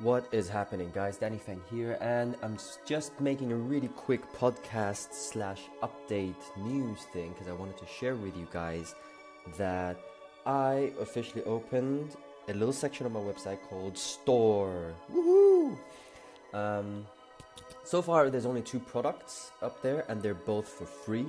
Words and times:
What 0.00 0.26
is 0.32 0.48
happening, 0.48 0.90
guys? 0.92 1.18
Danny 1.18 1.38
Feng 1.38 1.62
here, 1.70 1.96
and 2.00 2.34
I'm 2.42 2.58
just 2.84 3.18
making 3.20 3.52
a 3.52 3.56
really 3.56 3.86
quick 3.86 4.22
podcast 4.32 5.12
slash 5.12 5.62
update 5.84 6.34
news 6.56 7.02
thing 7.12 7.32
because 7.32 7.46
I 7.46 7.52
wanted 7.52 7.78
to 7.78 7.86
share 7.86 8.16
with 8.16 8.36
you 8.36 8.48
guys 8.52 8.96
that 9.56 9.96
I 10.46 10.92
officially 11.00 11.44
opened 11.44 12.16
a 12.48 12.54
little 12.54 12.72
section 12.72 13.06
on 13.06 13.12
my 13.12 13.20
website 13.20 13.62
called 13.68 13.96
Store. 13.96 14.92
Woohoo! 15.12 15.78
Um, 16.52 17.06
so 17.84 18.02
far, 18.02 18.30
there's 18.30 18.46
only 18.46 18.62
two 18.62 18.80
products 18.80 19.52
up 19.62 19.80
there, 19.80 20.04
and 20.08 20.20
they're 20.20 20.34
both 20.34 20.66
for 20.66 20.86
free. 20.86 21.26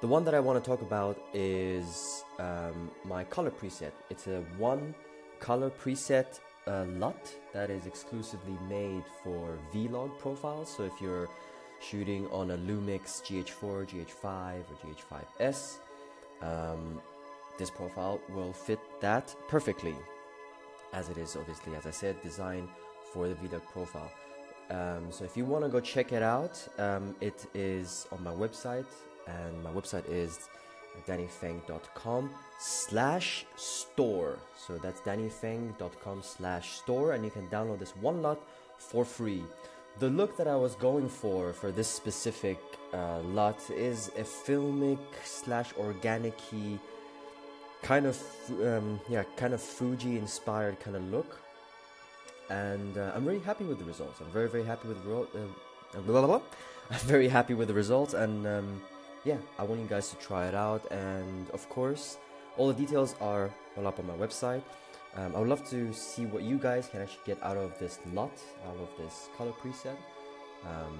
The 0.00 0.08
one 0.08 0.24
that 0.24 0.34
I 0.34 0.40
want 0.40 0.62
to 0.62 0.68
talk 0.68 0.82
about 0.82 1.16
is 1.32 2.24
um, 2.40 2.90
my 3.04 3.22
color 3.22 3.52
preset. 3.52 3.92
It's 4.10 4.26
a 4.26 4.40
one 4.56 4.92
color 5.38 5.70
preset 5.70 6.40
uh, 6.68 6.84
LUT 6.84 7.34
that 7.52 7.70
is 7.70 7.86
exclusively 7.86 8.56
made 8.68 9.02
for 9.24 9.58
V-Log 9.72 10.16
profiles. 10.18 10.68
So 10.74 10.84
if 10.84 11.00
you're 11.00 11.28
shooting 11.80 12.26
on 12.28 12.50
a 12.50 12.58
Lumix 12.58 13.22
GH4, 13.22 13.88
GH5, 13.88 14.62
or 14.70 14.76
GH5S, 14.84 15.78
um, 16.42 17.00
this 17.58 17.70
profile 17.70 18.20
will 18.28 18.52
fit 18.52 18.78
that 19.00 19.34
perfectly, 19.48 19.96
as 20.92 21.08
it 21.08 21.18
is 21.18 21.36
obviously, 21.36 21.74
as 21.74 21.86
I 21.86 21.90
said, 21.90 22.20
designed 22.22 22.68
for 23.12 23.28
the 23.28 23.34
V-Log 23.34 23.64
profile. 23.72 24.12
Um, 24.70 25.06
so 25.10 25.24
if 25.24 25.36
you 25.36 25.44
want 25.46 25.64
to 25.64 25.70
go 25.70 25.80
check 25.80 26.12
it 26.12 26.22
out, 26.22 26.62
um, 26.78 27.16
it 27.20 27.46
is 27.54 28.06
on 28.12 28.22
my 28.22 28.32
website, 28.32 28.86
and 29.26 29.62
my 29.62 29.70
website 29.70 30.06
is 30.08 30.48
dannyfeng.com 31.06 32.30
slash 32.58 33.46
store. 33.56 34.38
So 34.56 34.78
that's 34.78 35.00
dannyfeng.com 35.00 36.22
slash 36.22 36.78
store, 36.78 37.12
and 37.12 37.24
you 37.24 37.30
can 37.30 37.46
download 37.48 37.78
this 37.78 37.94
one 37.96 38.22
LUT 38.22 38.40
for 38.78 39.04
free. 39.04 39.42
The 39.98 40.08
look 40.08 40.36
that 40.36 40.46
I 40.46 40.56
was 40.56 40.74
going 40.76 41.08
for 41.08 41.52
for 41.52 41.72
this 41.72 41.88
specific 41.88 42.58
uh, 42.92 43.20
LUT 43.20 43.58
is 43.70 44.08
a 44.16 44.22
filmic 44.22 44.98
slash 45.24 45.72
organic-y 45.78 46.78
kind 47.82 48.06
of 48.06 48.20
um, 48.62 49.00
yeah 49.08 49.22
kind 49.36 49.54
of 49.54 49.62
Fuji 49.62 50.16
inspired 50.18 50.80
kind 50.80 50.96
of 50.96 51.04
look 51.10 51.38
and 52.50 52.96
uh, 52.96 53.12
I'm 53.14 53.24
really 53.24 53.40
happy 53.40 53.64
with 53.64 53.78
the 53.78 53.84
results. 53.84 54.20
I'm 54.20 54.30
very, 54.30 54.48
very 54.48 54.64
happy 54.64 54.88
with 54.88 55.02
the 55.02 55.10
ro- 55.10 55.28
uh, 55.34 56.00
blah, 56.00 56.20
blah, 56.26 56.26
blah. 56.26 56.40
I'm 56.90 56.98
very 57.00 57.28
happy 57.28 57.54
with 57.54 57.68
the 57.68 57.74
results, 57.74 58.14
and 58.14 58.46
um, 58.46 58.82
yeah, 59.24 59.36
I 59.58 59.64
want 59.64 59.80
you 59.80 59.86
guys 59.86 60.10
to 60.10 60.16
try 60.16 60.46
it 60.46 60.54
out. 60.54 60.90
And 60.90 61.50
of 61.50 61.68
course, 61.68 62.18
all 62.56 62.68
the 62.68 62.74
details 62.74 63.14
are 63.20 63.50
all 63.76 63.86
up 63.86 63.98
on 63.98 64.06
my 64.06 64.14
website. 64.14 64.62
Um, 65.16 65.34
I 65.34 65.38
would 65.40 65.48
love 65.48 65.68
to 65.70 65.92
see 65.92 66.26
what 66.26 66.42
you 66.42 66.58
guys 66.58 66.88
can 66.88 67.00
actually 67.00 67.24
get 67.24 67.42
out 67.42 67.56
of 67.56 67.78
this 67.78 67.98
LUT, 68.12 68.32
out 68.66 68.76
of 68.76 68.88
this 68.98 69.28
color 69.36 69.52
preset. 69.52 69.96
Um, 70.64 70.98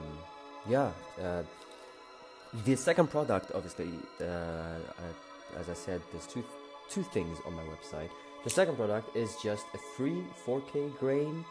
yeah, 0.68 0.90
uh, 1.22 1.42
the 2.64 2.76
second 2.76 3.08
product, 3.10 3.52
obviously, 3.54 3.90
uh, 4.20 4.78
as 5.58 5.68
I 5.68 5.74
said, 5.74 6.00
there's 6.12 6.26
two 6.26 6.44
two 6.88 7.02
things 7.02 7.38
on 7.46 7.54
my 7.54 7.62
website. 7.64 8.08
The 8.44 8.50
second 8.50 8.76
product 8.76 9.14
is 9.14 9.36
just 9.42 9.66
a 9.74 9.78
free 9.96 10.22
4K 10.46 10.98
grain 10.98 11.44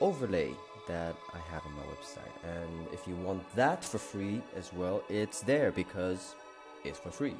overlay 0.00 0.54
that 0.86 1.14
I 1.32 1.38
have 1.52 1.64
on 1.66 1.74
my 1.74 1.82
website. 1.82 2.34
And 2.44 2.88
if 2.92 3.06
you 3.06 3.14
want 3.16 3.42
that 3.56 3.84
for 3.84 3.98
free 3.98 4.42
as 4.56 4.72
well, 4.72 5.02
it's 5.08 5.40
there 5.40 5.72
because 5.72 6.34
it's 6.84 6.98
for 6.98 7.10
free. 7.10 7.36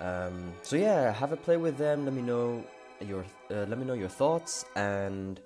Um, 0.00 0.52
so 0.62 0.76
yeah, 0.76 1.12
have 1.12 1.32
a 1.32 1.36
play 1.36 1.56
with 1.56 1.78
them. 1.78 2.04
Let 2.04 2.14
me 2.14 2.22
know 2.22 2.64
your 3.00 3.24
uh, 3.50 3.66
let 3.68 3.78
me 3.78 3.84
know 3.84 3.94
your 3.94 4.08
thoughts 4.08 4.64
and 4.74 5.40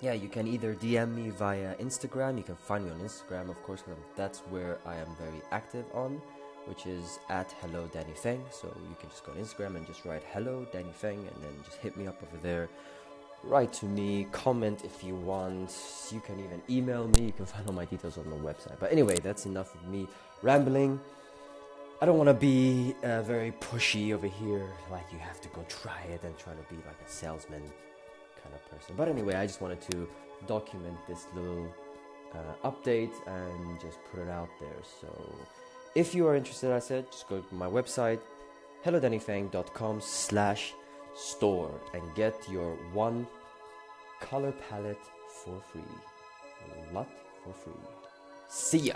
yeah, 0.00 0.12
you 0.12 0.28
can 0.28 0.46
either 0.46 0.74
DM 0.74 1.14
me 1.14 1.30
via 1.30 1.74
Instagram. 1.76 2.36
You 2.36 2.44
can 2.44 2.54
find 2.56 2.84
me 2.84 2.90
on 2.92 3.00
Instagram, 3.00 3.50
of 3.50 3.60
course, 3.64 3.82
'cause 3.82 3.96
that's 4.16 4.40
where 4.50 4.78
I 4.86 4.94
am 4.96 5.16
very 5.16 5.42
active 5.50 5.84
on 5.92 6.20
which 6.68 6.86
is 6.86 7.18
at 7.30 7.50
hello 7.62 7.88
Danny 7.92 8.12
Feng. 8.14 8.44
So 8.50 8.68
you 8.88 8.96
can 9.00 9.08
just 9.08 9.24
go 9.24 9.32
on 9.32 9.38
Instagram 9.38 9.76
and 9.76 9.86
just 9.86 10.04
write 10.04 10.22
hello 10.32 10.66
Danny 10.70 10.92
Feng 10.92 11.18
and 11.18 11.42
then 11.42 11.54
just 11.64 11.78
hit 11.78 11.96
me 11.96 12.06
up 12.06 12.22
over 12.22 12.36
there. 12.42 12.68
Write 13.44 13.72
to 13.74 13.86
me, 13.86 14.26
comment 14.32 14.82
if 14.84 15.04
you 15.04 15.14
want. 15.14 15.74
You 16.10 16.20
can 16.20 16.38
even 16.40 16.60
email 16.68 17.08
me. 17.08 17.26
You 17.26 17.32
can 17.32 17.46
find 17.46 17.66
all 17.66 17.72
my 17.72 17.84
details 17.84 18.18
on 18.18 18.28
the 18.28 18.36
website. 18.36 18.78
But 18.80 18.92
anyway, 18.92 19.16
that's 19.22 19.46
enough 19.46 19.74
of 19.74 19.86
me 19.88 20.08
rambling. 20.42 21.00
I 22.00 22.06
don't 22.06 22.16
want 22.16 22.28
to 22.28 22.34
be 22.34 22.94
uh, 23.02 23.22
very 23.22 23.52
pushy 23.52 24.12
over 24.14 24.26
here, 24.26 24.70
like 24.90 25.04
you 25.12 25.18
have 25.18 25.40
to 25.40 25.48
go 25.48 25.64
try 25.68 26.00
it 26.02 26.22
and 26.22 26.36
try 26.38 26.52
to 26.52 26.62
be 26.68 26.76
like 26.76 27.00
a 27.04 27.10
salesman 27.10 27.62
kind 28.42 28.54
of 28.54 28.70
person. 28.70 28.94
But 28.96 29.08
anyway, 29.08 29.34
I 29.34 29.46
just 29.46 29.60
wanted 29.60 29.80
to 29.90 30.08
document 30.46 30.96
this 31.08 31.26
little 31.34 31.66
uh, 32.34 32.70
update 32.70 33.14
and 33.26 33.80
just 33.80 33.98
put 34.12 34.20
it 34.20 34.28
out 34.28 34.48
there. 34.60 34.76
So 35.00 35.08
if 35.96 36.14
you 36.14 36.26
are 36.28 36.36
interested, 36.36 36.70
I 36.70 36.78
said, 36.78 37.10
just 37.10 37.28
go 37.28 37.40
to 37.40 37.54
my 37.54 37.66
website, 37.66 38.20
hellodannyfeng.com 38.84 40.00
slash 40.00 40.74
store 41.18 41.74
and 41.92 42.02
get 42.14 42.34
your 42.48 42.76
one 42.92 43.26
color 44.20 44.52
palette 44.70 45.02
for 45.28 45.60
free. 45.72 45.82
LUT 46.94 47.08
for 47.44 47.52
free. 47.52 47.72
See 48.48 48.78
ya! 48.78 48.94